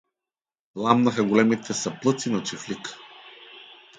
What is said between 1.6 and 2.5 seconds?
саплъци на